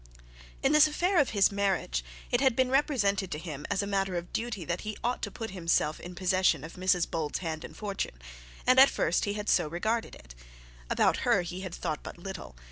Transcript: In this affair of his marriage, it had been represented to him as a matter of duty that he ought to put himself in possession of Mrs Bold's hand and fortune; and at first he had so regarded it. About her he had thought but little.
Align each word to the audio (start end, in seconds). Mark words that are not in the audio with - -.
In 0.63 0.71
this 0.71 0.87
affair 0.87 1.19
of 1.19 1.29
his 1.29 1.51
marriage, 1.51 2.03
it 2.31 2.41
had 2.41 2.55
been 2.55 2.71
represented 2.71 3.29
to 3.29 3.37
him 3.37 3.67
as 3.69 3.83
a 3.83 3.85
matter 3.85 4.15
of 4.15 4.33
duty 4.33 4.65
that 4.65 4.81
he 4.81 4.97
ought 5.03 5.21
to 5.21 5.29
put 5.29 5.51
himself 5.51 5.99
in 5.99 6.15
possession 6.15 6.63
of 6.63 6.73
Mrs 6.73 7.07
Bold's 7.07 7.37
hand 7.37 7.63
and 7.63 7.77
fortune; 7.77 8.19
and 8.65 8.79
at 8.79 8.89
first 8.89 9.25
he 9.25 9.33
had 9.33 9.47
so 9.47 9.67
regarded 9.67 10.15
it. 10.15 10.33
About 10.89 11.17
her 11.17 11.43
he 11.43 11.61
had 11.61 11.75
thought 11.75 12.01
but 12.01 12.17
little. 12.17 12.55